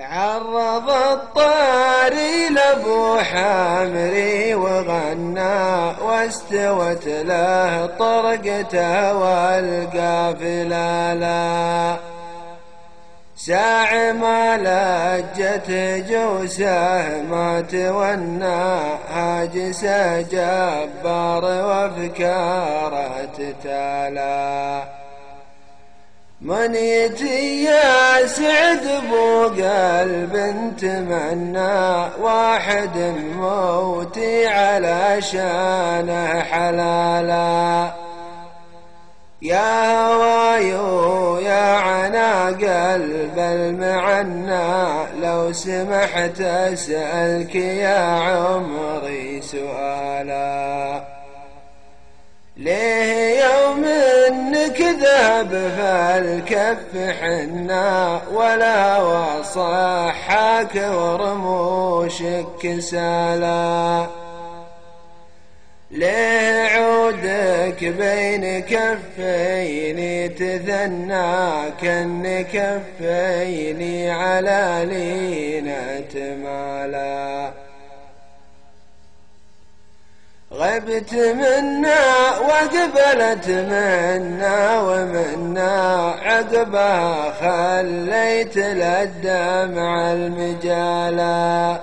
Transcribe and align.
عرض 0.00 0.90
الطاري 0.90 2.48
لأبو 2.48 3.18
حامري 3.18 4.54
وغنى 4.54 5.94
واستوت 6.02 7.06
له 7.06 7.86
طرقته 7.98 9.14
والقافلة 9.14 11.14
لا 11.14 11.96
ساع 13.36 14.12
ما 14.12 14.56
لجت 14.56 15.70
جوسه 16.10 17.22
ما 17.22 17.60
تونى 17.60 18.80
هاجس 19.14 19.84
جبار 20.32 21.44
وافكاره 21.44 23.28
تتالى 23.38 24.97
من 26.40 26.74
يجي 26.74 27.64
يا 27.64 28.26
سعد 28.26 29.02
بو 29.10 29.42
قلب 29.42 30.34
تمنى 30.80 32.08
واحد 32.20 32.98
موتي 33.36 34.46
على 34.46 35.16
شانه 35.22 36.40
حلالا. 36.40 37.92
يا 39.42 39.96
هوايو 40.06 41.38
يا 41.38 41.74
عنا 41.74 42.46
قلب 42.46 43.38
المعنى 43.38 45.06
لو 45.22 45.52
سمحت 45.52 46.40
اسألك 46.40 47.54
يا 47.54 47.98
عمري 47.98 49.42
سؤالا. 49.42 51.02
ليه 52.56 53.17
ذهب 55.18 55.72
فالكف 55.78 57.18
حنا 57.20 58.20
ولا 58.32 59.02
وصحاك 59.02 60.74
ورموشك 60.74 62.76
سالا 62.78 64.06
ليه 65.90 66.68
عودك 66.68 67.84
بين 67.84 68.60
كفيني 68.60 70.28
تثنى 70.28 71.70
كن 71.80 72.44
كفيني 72.52 74.10
على 74.10 74.86
لينة 74.90 76.36
مالا. 76.44 77.52
غبت 80.58 81.14
منا 81.14 82.38
وقبلت 82.38 83.48
منا 83.48 84.80
ومنا 84.80 86.14
عقبها 86.22 87.32
خليت 87.40 88.56
للدمع 88.56 90.12
المجالا. 90.12 91.80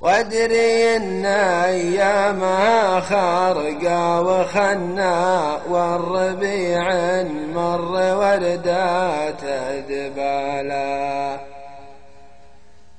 وادري 0.00 0.96
إن 0.96 1.26
ايامها 1.26 3.00
خارقه 3.00 4.20
وخنا 4.20 5.58
والربيع 5.68 6.92
مر 7.54 8.16
وردات 8.16 9.43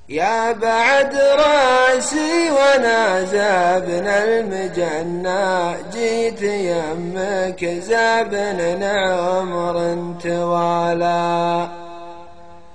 يا 0.10 0.52
بعد 0.52 1.16
راسي 1.16 2.52
وأنا 2.52 3.24
زابن 3.24 4.08
المجنة. 4.08 5.76
جيت 5.94 6.42
يمك 6.42 7.66
زابن 7.66 8.84
عمر 8.84 9.98
توالى 10.24 11.68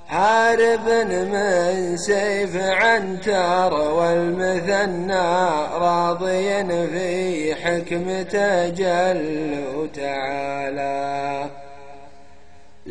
حارب 0.08 0.88
من 1.06 1.96
سيف 1.96 2.56
عنتر 2.56 3.74
والمثنى. 3.74 5.48
راضي 5.74 6.64
في 6.86 7.54
حكمته 7.54 8.68
جل 8.68 9.64
وتعالى. 9.76 11.29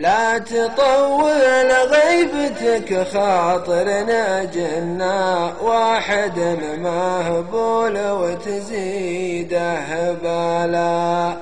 لا 0.09 0.37
تطول 0.37 1.71
غيبتك 1.71 3.07
خاطرنا 3.07 4.43
جنا 4.43 5.53
واحد 5.61 6.39
مهبول 6.83 8.11
وتزيده 8.11 10.13
بالا 10.23 11.33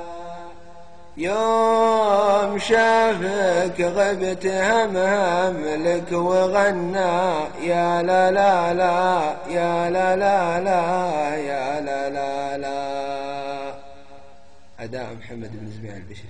يوم 1.17 2.59
شافك 2.59 3.81
غبت 3.81 4.45
هم 4.45 4.97
هم 4.97 5.83
لك 5.85 6.11
وغنى 6.11 7.31
يا 7.61 8.01
لا 8.03 8.31
لا 8.31 8.73
لا 8.73 9.35
يا 9.49 9.89
لا 9.89 10.15
لا 10.15 10.59
لا 10.59 11.35
يا 11.35 11.81
لا 11.81 12.09
لا 12.09 12.57
لا. 12.57 13.73
أداء 14.79 15.07
محمد 15.19 15.51
بن 15.53 15.71
زبير 15.71 15.93
البشري. 15.93 16.29